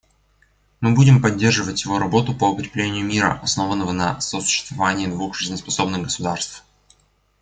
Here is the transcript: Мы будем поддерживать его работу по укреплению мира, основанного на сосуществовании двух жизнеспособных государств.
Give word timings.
Мы 0.79 0.95
будем 0.95 1.21
поддерживать 1.21 1.83
его 1.85 1.99
работу 1.99 2.33
по 2.33 2.45
укреплению 2.45 3.05
мира, 3.05 3.39
основанного 3.43 3.91
на 3.91 4.19
сосуществовании 4.19 5.05
двух 5.05 5.35
жизнеспособных 5.35 6.01
государств. 6.01 6.63